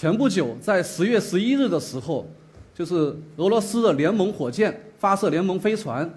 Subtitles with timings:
[0.00, 2.24] 前不久，在十月十一日的时候，
[2.72, 2.94] 就是
[3.36, 6.08] 俄罗斯的联盟火箭发射联盟飞船，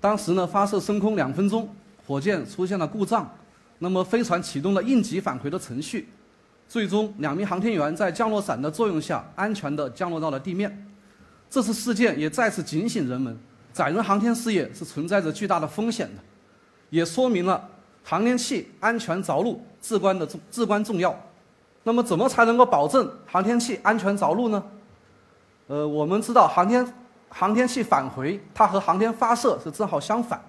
[0.00, 1.72] 当时呢发射升空两分钟，
[2.04, 3.32] 火箭出现了故障，
[3.78, 6.08] 那么飞船启动了应急返回的程序，
[6.68, 10.88] 最终两名航天员在降落伞的作用下安全地降落到了地面。
[11.48, 13.38] 这次事件也再次警醒人们，
[13.72, 16.22] 载人航天事业是存在着巨大的风险的，
[16.90, 17.68] 也说明了
[18.02, 21.16] 航天器安全着陆至关的至关重要。
[21.84, 24.62] 那么，怎么才能够保证航天器安全着陆呢？
[25.68, 26.94] 呃，我们知道航天
[27.30, 30.42] 航天器返回，它和航天发射是正好相反。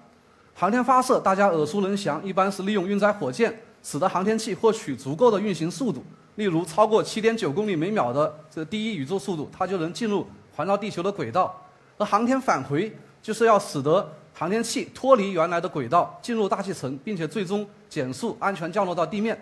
[0.54, 6.04] 航天发射大家耳熟能详，一般是利用运载火箭，使得航天器获取足够的运行速度，
[6.34, 11.54] 例如超过七点九公里每秒的这第一宇宙速度，它就能进入环绕地球的轨道。
[11.96, 19.38] 而航天返回就是要使得航天器脱离原来的轨道，进入大气层，并且最终减速安全降落到地面。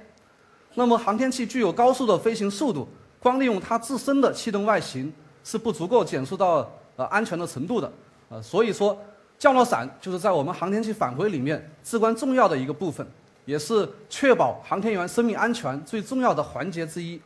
[0.79, 2.87] 那么，航天器具有高速的飞行速度，
[3.19, 5.13] 光利用它自身的气动外形
[5.43, 7.93] 是不足够减速到呃安全的程度的，
[8.29, 8.97] 呃，所以说
[9.41, 13.05] 降落伞就是在我们航天器返回里面至关重要的一个部分，
[13.45, 17.21] 也是确保航天员生命安全最重要的环节之一。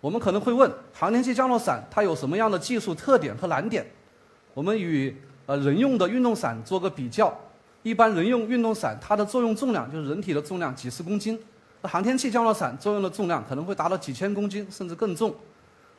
[0.00, 3.84] 我们可能会问，航天器降落伞它有什么样的技术特点和难点？
[4.54, 7.36] 我们与呃人用的运动伞做个比较，
[7.82, 11.36] 一般人用运动伞它的作用重量就是人体的重量几十公斤。
[11.82, 15.32] 航天器降落伞作用的重量可能会达到几千公斤，甚至更重。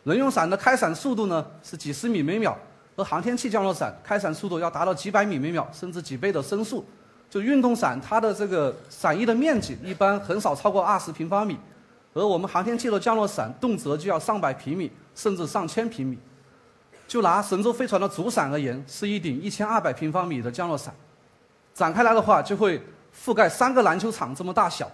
[0.04, 2.58] 人用伞的开伞速度呢是几十米每秒，
[2.96, 6.86] 而航天器降落伞开伞速度要达到几百米每秒，甚至几倍的声速。
[7.30, 11.58] 就运动伞，它的这个伞翼的面积一般很少超过二十平方米，
[12.14, 16.18] 而我们航天器的降落伞动辄就要上百平米，甚至上千平米。
[17.08, 20.94] 就拿神舟飞船的主伞而言，是一顶一千二百平方米的降落伞，
[21.74, 22.82] 展开来的话就会
[23.16, 24.90] 覆盖三个篮球场这么大小。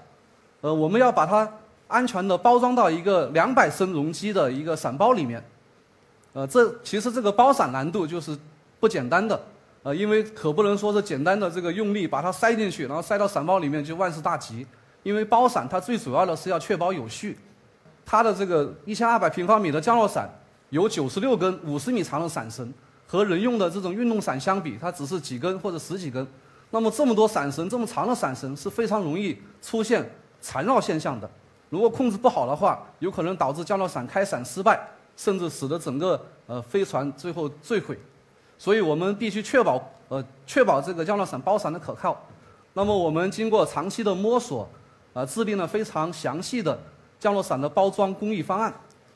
[0.66, 1.48] 呃，我们要把它
[1.88, 5.44] 安全的包装到一个两百升容积的一个伞包里面。
[6.34, 8.36] 呃，这其实这个包伞难度就是
[8.80, 9.40] 不简单的。
[9.84, 14.66] 呃，因为可不能说是简单的这个用力把它塞进去，然后塞到伞包里面就万事大吉。
[15.04, 17.38] 因为包伞它最主要的是要确保有序。
[18.04, 20.28] 它的这个一千二百平方米的降落伞
[20.72, 22.74] 有九十六根五十米长的伞绳，
[23.06, 26.26] 和人用的这种运动伞相比，它只是几根或者十几根。
[26.72, 30.04] 那么这么多伞绳，这么长的伞绳是非常容易出现。
[30.46, 31.28] 缠绕现象的，
[31.72, 34.80] 如果控制不好的话，有可能导致降落伞开伞失败，
[35.18, 37.98] 甚至使得整个呃飞船最后坠毁。
[38.60, 42.16] 所以我们必须确保呃确保这个降落伞包伞的可靠。
[42.74, 44.70] 那么我们经过长期的摸索，
[45.16, 46.78] 啊制定了非常详细的
[47.20, 48.72] 降落伞的包装工艺方案，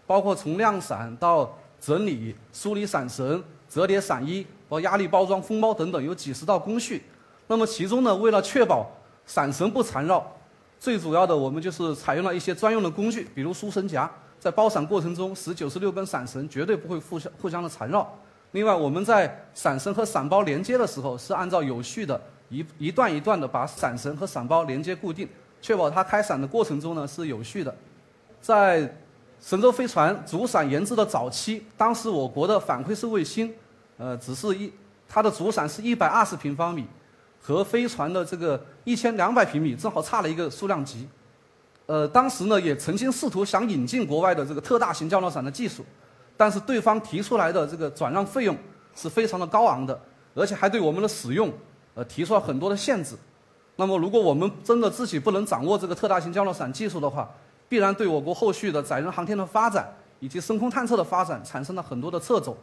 [0.08, 7.04] 包括从晾伞到整理、梳理伞绳、折叠伞衣、和压力包装封包等等，有几十道工序。
[7.46, 8.90] 那么其中呢，为了确保
[9.28, 10.26] 伞绳不缠绕。
[10.80, 14.10] 最主要的，我们就是采用了一些专用的工具，比如输绳夹，
[14.40, 18.10] 在包伞过程中，使九十六根伞绳绝对不会互相互相的缠绕。
[18.52, 25.28] 另外，我们在伞绳和伞包连接的时候，是按照有序的一一段一段的把伞绳和伞包连接固定，
[25.62, 27.76] 确保它开伞的过程中呢是有序的。
[28.40, 28.90] 在
[29.42, 33.54] 神舟飞船主伞研制的早期，当时我国的反馈式卫星，
[33.98, 34.72] 呃，只是一
[35.10, 36.88] 它的主伞是一百二十平方米。
[37.42, 41.08] 和飞船的这个一千两百平米正好差了一个数量级，
[41.88, 45.84] 呃，当时呢也曾经试图想引进国外的这个特大型降落伞的技术，
[46.38, 48.56] 但是对方提出来的这个转让费用
[48.94, 50.00] 是非常的高昂的，
[50.36, 51.52] 而且还对我们的使用
[51.96, 53.16] 呃提出了很多的限制。
[53.78, 57.28] 那么如果我们真的自己不能掌握这个特大型降落伞技术的话，
[57.68, 62.56] 必然对我国后续的载人航天的发展以及深空探测的发展产生了很多的掣肘。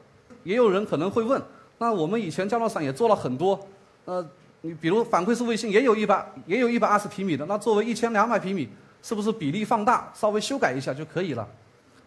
[0.44, 1.42] 也有人可能会问，
[1.78, 3.58] 那我们以前降落伞也做了很多，
[4.04, 4.24] 呃。
[4.62, 8.68] 你比如反馈式卫星也有一百也有一百二十平米的，那作为一千两百平米，
[9.02, 11.46] 是不是比例放大，稍微修改一下就可以了？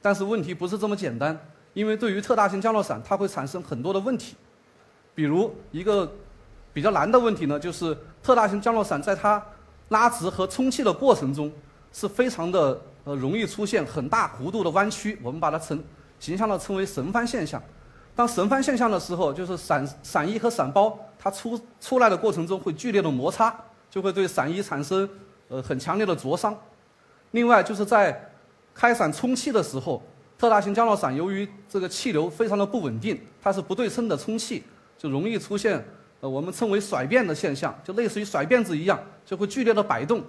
[0.01, 1.37] 但是问题不是这么简单，
[1.73, 4.35] 因为对于特大型降落伞，它会产生很多的问题。
[5.13, 6.09] 比如一个
[6.73, 9.43] 比较难的问题呢，就是特大型降落伞在它
[9.89, 11.51] 拉直和充气的过程中，
[11.91, 15.81] 是非常的呃容易出现很大弧度的弯曲，我们把它称
[16.19, 17.61] 形象的称为神翻现象。
[18.19, 20.99] 当神翻现象的时候，就是伞伞翼和伞包。
[21.17, 23.55] 它出出来的过程中会剧烈的摩擦，
[23.89, 25.09] 就会对伞衣产生
[25.47, 26.53] 呃很强烈的灼伤。
[27.31, 28.29] 另外就是在
[28.75, 30.03] 开伞充气的时候，
[30.37, 34.65] 特大型降落伞由于这个气流非常的不稳定，它是不对称的充气，
[34.97, 35.81] 就容易出现
[36.19, 40.21] 呃我们称为甩辫的现象，就类似于甩辫子一样，就会剧烈的摆动，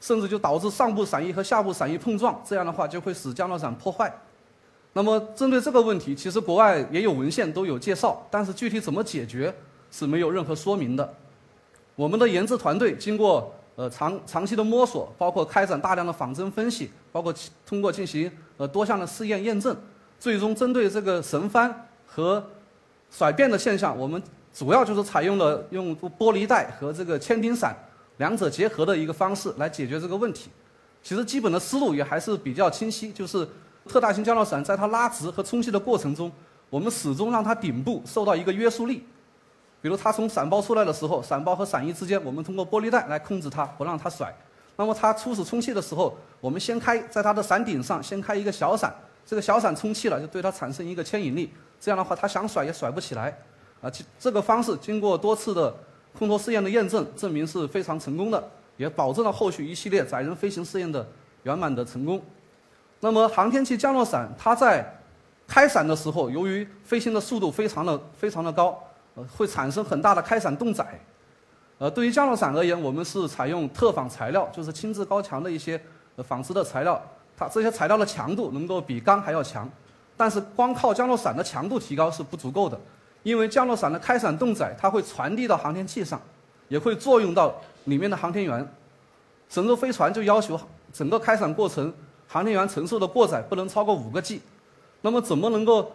[0.00, 4.14] 甚至就导致上部伞翼和下部伞翼碰撞，这样的话就会使降落伞破坏。
[4.92, 9.54] 那么针对这个问题，其实国外也有文献都有介绍，但是具体怎么解决？
[9.90, 11.14] 是没有任何说明的。
[11.94, 17.34] 我们的研制团队经过呃长长期的摸索，包括开展大量的仿真分析，包括
[17.66, 19.76] 通过进行呃多项的试验验证，
[20.18, 22.42] 最终针对这个神翻和
[23.10, 24.22] 甩变的现象，我们
[24.54, 27.76] 主要就是采用了用玻璃带和这个铅钉伞
[28.16, 30.50] 两者结合的一个方式来解决这个问题。
[31.02, 33.46] 其实基本的思路也还是比较清晰，就是
[33.88, 36.30] 特大型降落伞在它拉直和充气的过程中，
[36.70, 39.04] 我们始终让它顶部受到一个约束力。
[39.80, 44.32] 比如它从伞包出来的时候，伞包和伞翼之间，我们通过玻璃带来控制它，不让它甩。
[44.76, 48.94] 那么它初始充气的时候，我们先开在它的伞顶上先开一个小伞，
[49.26, 53.36] 这个小伞充气了，就对它产生一个牵引力，这样的话它想甩也甩不起来。
[53.80, 55.74] 啊，这这个方式经过多次的
[56.16, 58.42] 空投试验的验证，证明是非常成功的。
[58.78, 61.06] 也保证了后续一系列载人飞行试验的
[61.42, 62.20] 圆满的成功。
[63.04, 64.88] 那么，航天器降落伞它在
[65.48, 68.78] 开伞的时候，由于飞行的速度非常的非常的高，
[69.16, 70.86] 呃，会产生很大的开伞动载。
[71.78, 75.80] 呃，对于降落伞而言，我们是采用特仿材料，就是轻质高强的一些
[76.18, 77.02] 纺织的材料。
[77.36, 79.68] 它这些材料的强度能够比钢还要强，
[80.16, 82.78] 但是光靠降落伞的强度提高是不足够的，
[83.24, 86.22] 因为降落伞的开伞动载它会传递到航天器上，
[86.68, 87.52] 也会作用到。
[87.86, 88.74] 里面的航天员，
[89.48, 90.56] 神舟飞船就要求
[90.92, 91.92] 整个开伞过程，
[92.32, 94.40] 航天员承受的过载不能超过五个 G。
[95.02, 95.92] 那么怎么能够，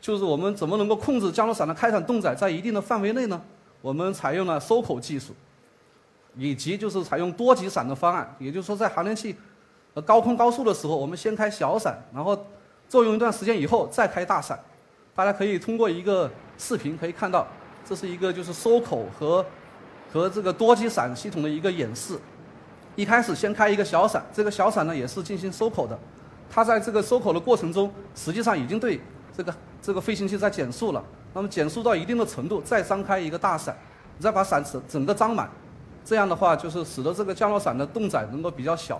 [0.00, 3.42] 就是我们怎么能够控制降落伞的开伞动载在一定的范围内呢？
[3.82, 5.34] 我们采用了收口技术，
[6.36, 8.32] 以及就是采用多级伞的方案。
[8.38, 9.34] 也就是说，在航天器
[9.94, 12.38] 呃高空高速的时候，我们先开小伞，然后
[12.88, 14.56] 作用一段时间以后再开大伞。
[15.16, 17.44] 大家可以通过一个视频可以看到，
[17.84, 19.44] 这是一个就是收口和。
[20.12, 22.16] 和这个多级伞系统的一个演示，
[22.96, 25.96] 一开始先开一个小伞，这个小伞呢也是进行收口的，
[26.50, 28.98] 它在这个收口的过程中，实际上已经对
[29.36, 31.04] 这个这个飞行器在减速了。
[31.34, 33.76] 那么减速到一定的程度，再张开一个大伞，
[34.18, 35.46] 再把伞整整个张满，
[36.02, 38.98] 这样的话就是使得这个降落伞的动载能够比较小。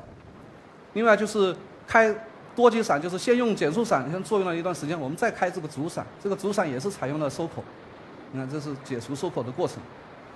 [0.93, 1.57] 另外就是
[1.87, 2.15] 开
[2.55, 7.65] 多级伞，就是先用减速伞先作用了一段时间，我们再开这个主伞，这个主伞也是采用了收口，
[8.33, 9.79] 你看这是解除收口的过程。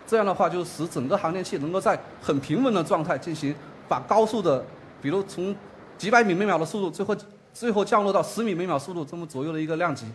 [0.06, 3.54] 这样的话，就使整个航天器能够在很平稳的状态进行
[3.88, 4.64] 把高速的，
[5.00, 5.54] 比如从
[5.96, 7.16] 几百米每秒的速度，最后
[7.54, 10.06] 最后降落到十米每秒速度这么左右的一个量级。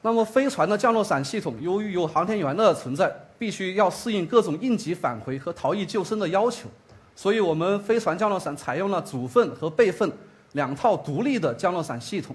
[0.00, 3.08] 那么飞船的降落伞系统，由于有航天员的存在，
[3.38, 6.68] 必须要适应各种应急返回和逃逸救生的要求，
[7.14, 10.10] 所以我们飞船降落伞采用了主份和备份
[10.54, 12.34] 两套独立的降落伞系统，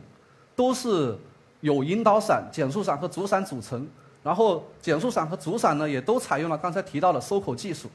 [0.56, 1.14] 都是。
[1.62, 3.88] 有引导伞、减速伞和主伞组成，
[4.24, 7.90] 然后减速伞和主伞呢也都采用了刚才提到的收口技术。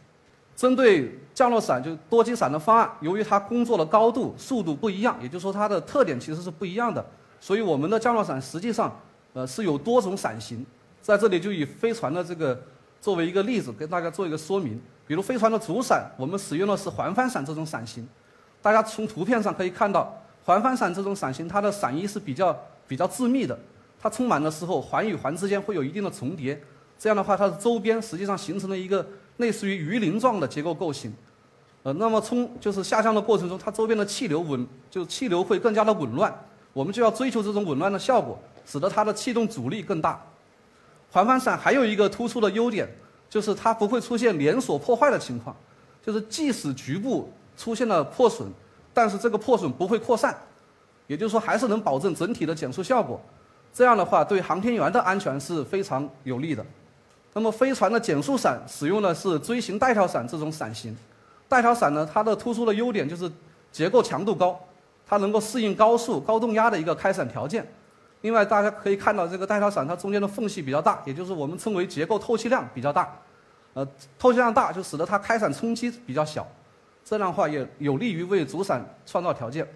[0.55, 7.05] 针对降落伞就多机伞的方案，由于它工作的高度、速度不一样，也就是说它的特点其实是不一样的，
[7.41, 8.95] 所以我们的降落伞实际上
[9.33, 10.65] 呃是有多种伞型。
[11.01, 12.61] 在这里就以飞船的这个
[13.01, 14.81] 作为一个例子，跟大家做一个说明。
[15.07, 18.07] 比如飞船的主伞，我们使用的是环帆伞这种伞型。
[18.61, 20.15] 大家从图片上可以看到，
[20.45, 22.57] 环帆伞这种伞型，它的伞翼是比较。
[22.93, 23.59] 比较致密的，
[23.99, 26.63] 它充满的时候，环与环之间会有一定的重叠，
[26.99, 29.07] 这样的话，它的周边实际上形成了一个
[29.39, 31.11] 类似于鱼鳞状的结构构型。
[31.85, 36.31] 呃，那么冲就是下降的过程中，它周边的气流紊就气流会更加的紊乱，
[36.75, 40.23] 我们就要追求这种紊乱的效果，使得它的气动阻力更大。
[41.11, 42.87] 环帆伞还有一个突出的优点，
[43.31, 45.57] 就是它不会出现连锁破坏的情况，
[46.05, 48.47] 就是即使局部出现了破损，
[48.93, 50.37] 但是这个破损不会扩散。
[51.13, 53.21] 也就是说，还是能保证整体的减速效果，
[53.71, 56.65] 这样的话对航天员的安全是非常有利的。
[57.35, 60.97] 那么，飞船的减速伞使用的是锥形带条伞这种伞型。
[61.51, 63.31] 带条伞呢，它的突出的优点就是
[63.71, 64.59] 结构强度高，
[65.07, 67.71] 它能够适应高速、高动压的一个开伞条件。
[68.23, 73.15] 另外，大家可以看到这个带条伞它中间的缝隙比较大，也就是我们称为结构透气量比较大。
[73.75, 73.87] 呃，
[74.19, 76.47] 透气量大就使得它开伞冲击比较小，
[77.05, 79.67] 这样的话也有利于为主伞创造条件。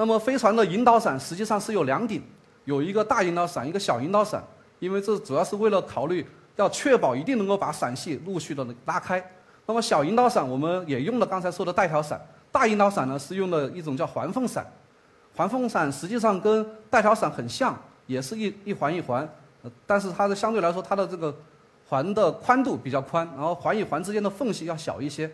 [0.00, 2.22] 那么飞船的引导伞实际上是有两顶，
[2.64, 4.42] 有一个大引导伞，一个小引导伞，
[4.78, 6.26] 因为这主要是为了考虑
[6.56, 9.22] 要确保一定能够把伞系陆续的拉开。
[9.66, 12.18] 那么小引导伞我们也用了刚才说的带条伞，
[12.50, 14.66] 大引导伞呢是用的一种叫环缝伞。
[15.36, 19.28] 环缝伞实际上跟带条伞很像，也是一一环一环，
[19.84, 21.36] 但是它的相对来说它的这个
[21.86, 25.30] 环的宽度比较宽，然后环与环之间的缝隙要小一些。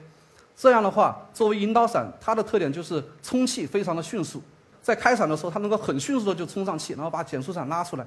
[0.57, 4.43] 这样的话，作为引导伞，它的特点就是充气非常的迅速。
[4.87, 8.07] 在开伞的时候，它能够很迅速的就冲上气，然后把减速伞拉出来。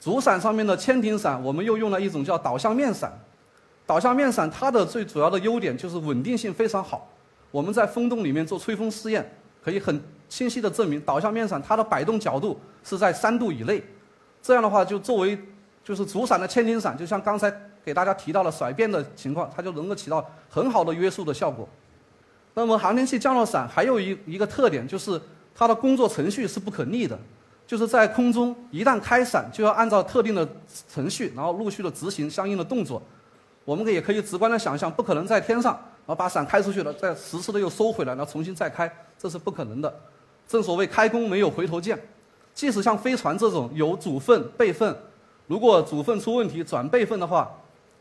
[0.00, 3.12] 主伞上面的铅钉伞，我们又用了一种叫导向面伞。
[3.84, 7.06] 导向面伞它的最主要的优点就是稳定性非常好。
[7.50, 9.30] 我们在风洞里面做吹风试验，
[9.62, 13.84] 可以很清晰的证明导向面伞它的摆动角度是在三度以内。
[14.40, 15.38] 这样的话，就作为
[15.84, 17.54] 就是主伞的铅钉伞，就像刚才
[17.84, 21.68] 给大家提到了甩变的情况，它就能够起到很好的约束的效果。
[22.54, 25.20] 那么航天器降落伞还有一一个特点，就是
[25.58, 27.18] 它的工作程序是不可逆的，
[27.66, 30.46] 就是在空中一旦开伞，就要按照特定的
[30.86, 33.02] 程序，然后陆续的执行相应的动作。
[33.64, 39.92] 我们也可以直观的想象，不可能在天上，然后把伞开出去了，再实时的又收回来，然后重新再开，这是不可能的。
[40.46, 41.98] 正所谓开弓没有回头箭，
[42.54, 44.94] 即使像飞船这种有主份备份，
[45.48, 47.50] 如果主份出问题转备份的话，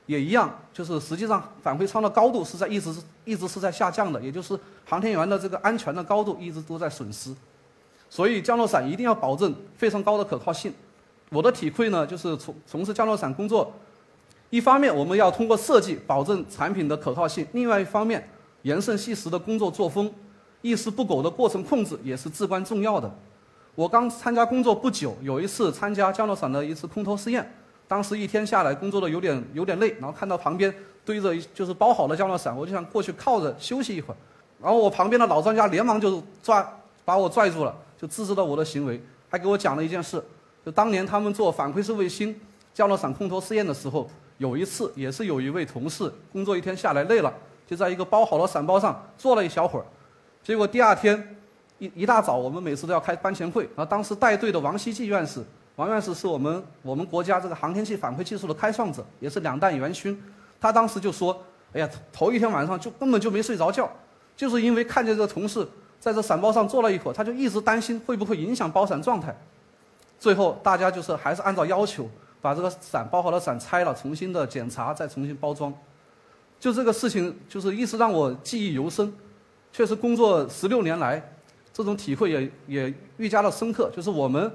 [0.06, 2.94] 也一样，就是实际上返回舱的高度是在一直
[3.24, 7.34] 一直是在下降的，也就是航天员的这个安全的高度一直都在损失。
[8.10, 10.74] 所以降落伞一定要保证非常高的可靠性。
[11.30, 13.74] 我的体会呢，就是从从事降落伞工作。
[14.52, 18.30] 一方面，我们要通过设计保证产品的可靠性；另外一方面，
[18.62, 20.14] 严慎细实的工作作风、
[20.62, 23.12] 一丝不苟的过程控制也是至关重要的。
[23.74, 27.52] 我刚参加工作不久，有一次参加降落伞的一次空投试验，
[27.88, 30.74] 当时一天下来工作的有点有点累，然后看到旁边
[31.04, 34.18] 堆着就是包好的降落伞，我就想过去靠着休息一会儿，
[34.62, 36.68] 然后我旁边的老专家连忙就抓
[37.04, 40.24] 把我拽住了，就制止了我的行为，还给我讲了一件事，
[40.65, 42.39] 就当年他们做反馈式卫星
[42.74, 44.10] 降落伞空投试验的时候。
[44.38, 47.34] 有一次，也是有一位同事工作一天下来累了，
[47.65, 49.86] 就在一个包好的伞包上坐了一小会儿，
[50.44, 51.38] 结果第二天
[51.80, 55.42] 一一大早，我们每次都要开班前会，然后当时带队的王希季院士，
[55.75, 60.22] 王院士是我们我们国家这个航天器反馈技术的开创者，也是两弹元勋，
[60.60, 61.38] 他当时就说
[61.74, 63.89] ：“哎呀，头一天晚上就根本就没睡着觉，
[64.36, 65.67] 就是因为看见这个同事
[66.00, 69.36] 在这伞包上坐了一会儿，他就一直担心会不会影响包伞状态。
[70.20, 72.10] 最后大家就是还是按照要求。”
[72.41, 75.74] 把这个伞包好的伞拆了，重新的检查，再重新包装。
[76.60, 79.12] 就这个事情，就是一直让我记忆犹深。
[79.74, 81.20] 确实，工作十六年来，
[81.74, 83.89] 这种体会也也愈加的深刻。
[83.96, 84.51] 就是我们，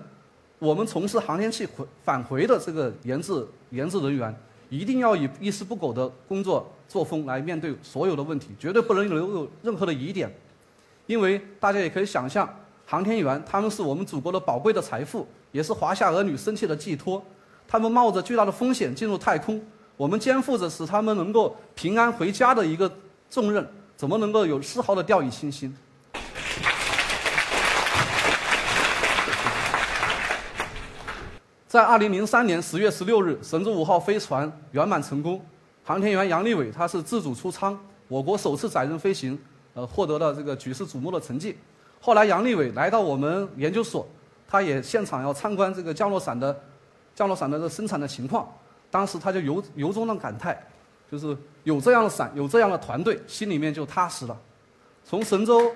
[0.61, 4.35] 我们从事航天器回返回的这个研制研制人员，
[4.69, 10.31] 一定要以一丝不苟的工作作风来面对所有的问题，绝对不能留有任何的疑点。
[11.07, 12.47] 因为大家也可以想象，
[12.85, 17.25] 航天员他们是我们祖国的宝贵的财富，也是华夏儿女生气的寄托。
[17.67, 19.59] 他们冒着巨大的风险进入太空，
[19.97, 22.93] 我们肩负着使他们能够平安回家的一个
[23.31, 25.75] 重任，怎么能够有丝毫的掉以轻心？
[31.71, 35.41] 在二零零三年十月十六日，神舟五号飞船圆满成功，
[35.85, 39.39] 航天员杨利伟他是自主出舱，我国首次载人飞行，
[39.75, 41.57] 呃，获得了这个举世瞩目的成绩。
[42.01, 44.05] 后来杨利伟来到我们研究所，
[44.49, 46.61] 他也现场要参观这个降落伞的。
[47.15, 48.53] 降落伞的这生产的情况，
[48.91, 50.59] 当时他就由由衷的感叹，
[51.09, 54.37] 就是有这样的伞，有这样的团队，心里面就踏实了。
[55.05, 55.71] 从神舟，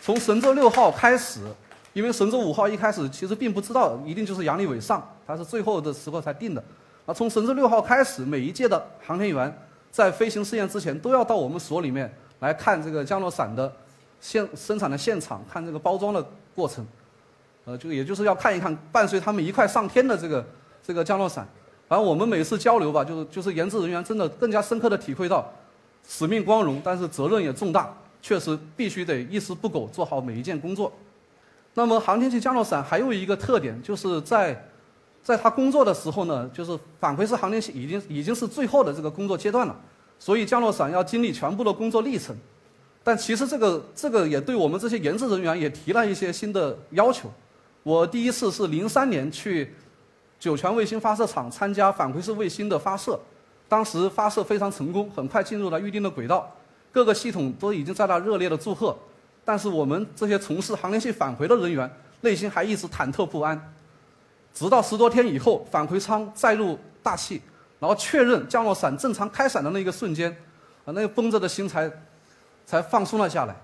[0.00, 1.40] 从神舟六号开始，
[1.94, 6.62] 因为神舟五号一开始其实并不知道一定就是杨利伟上，他是最后的时候才定的。
[7.06, 9.58] 啊，从神舟六号开始，每一届的航天员
[9.90, 13.72] 在飞行试验之前都要到我们所里面来看这个降落伞的
[14.20, 16.22] 现生产的现场，看这个包装的
[16.54, 16.86] 过程，
[17.64, 20.44] 呃，就也就是要看一看伴随他们一块上天的这个。
[20.86, 21.48] 这个降落伞，
[21.88, 25.50] 反正我们每次交流吧，就是就是研制人员真的更加深刻的体会到，
[26.06, 30.92] 使命光荣，但是责任也重大，确实必须得一丝不苟做好每一件工作。
[31.74, 34.68] 那么航天器降落伞还有一个特点，就是在，
[35.22, 39.76] 在它工作的时候呢，就是返回式航天器已经已经是最后的这个工作阶段了，
[40.18, 42.34] 所以降落伞要经历全部的工作历程。
[43.02, 47.30] 但其实这个这个也对我们这些研制人员也提了一些新的要求。
[47.82, 49.74] 我第一次是零三年去。
[50.36, 53.18] 酒泉卫星发射场参加返回式卫星的发射，
[53.66, 56.54] 当时发射非常成功，很快进入了预定的轨道，
[56.92, 58.94] 各个系统都已经在那热烈的祝贺。
[59.44, 61.90] 但是我们这些从事航天器返回的人员，
[62.22, 63.74] 内心还一直忐忑不安。
[64.54, 67.42] 直到十多天以后，返回舱载入大气，
[67.78, 70.30] 然后确认降落伞正常开伞的那一个瞬间，
[70.84, 71.90] 啊，那个绷着的心才
[72.64, 73.56] 才放松了下来。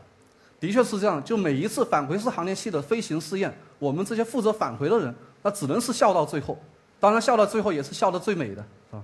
[0.59, 5.15] 的确是这样，就每一次返回式航天器的飞行试验，我们这些负责返回的人。
[5.43, 6.59] 那只能是笑到最后，
[6.99, 9.03] 当然笑到最后也是笑得最美的啊。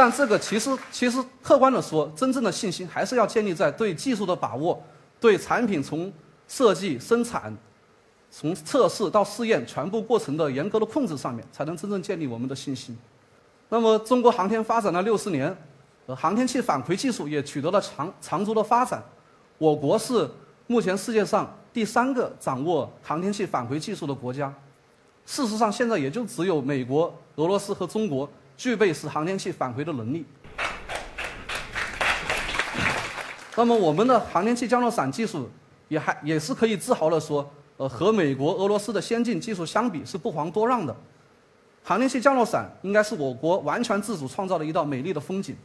[0.00, 4.82] 但这个其实其实客观的说，真正的信心还是要建立在对技术的把握、
[5.20, 6.10] 对产品从
[6.48, 7.54] 设计、生产、
[8.30, 12.96] 从测试到试验全部过程的严格的控制上面，才能真正建立我们的信心。
[13.68, 15.54] 那么，中国航天发展了六十年，
[16.16, 19.02] 航天器返回技术也取得了长长足的发展，
[19.58, 20.26] 我国是
[20.66, 21.54] 目前世界上。
[21.74, 24.50] 第三个掌握航天器返回技术的国家，
[25.26, 28.26] 事实上现在也就只有美国、俄罗斯和中国
[28.60, 30.22] 具备使航天器返回的能力。
[33.56, 35.48] 那么我们的航天器降落伞技术
[35.88, 40.94] 也还也是可以自豪地说，呃，和美国、俄罗斯的先进技术相比是不遑多让的。
[41.82, 45.56] 航天器降落伞应该是我国完全自主创造的一道美丽的风景。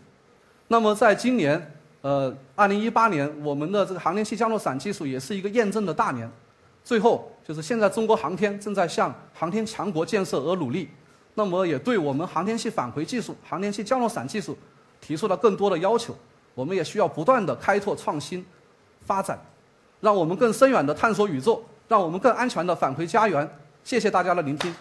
[0.70, 6.32] 那么，在今年，呃，二零一八年，我们的这个航天器降落伞技术也是一个验证的大年。
[6.82, 10.88] 最后，就是现在中国航天正在向航天强国建设而努力，
[11.36, 14.58] 那么也对我们航天器返回技术、航天器降落伞技术
[15.00, 16.15] 提出了更多的要求。
[16.56, 18.44] 我们也需要不断的开拓创新、
[19.06, 19.38] 发展，
[20.00, 23.48] 让我们更深远的探索宇宙，让我们更安全的返回家园。
[23.84, 24.74] 谢谢大家的聆听。